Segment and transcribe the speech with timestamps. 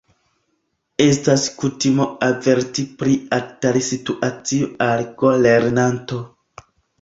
[1.03, 6.23] Estas kutimo averti pri atari-situacioj al go-lernanto.